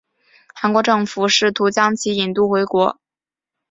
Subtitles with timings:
[0.55, 2.97] 韩国政府试图将其引渡回国。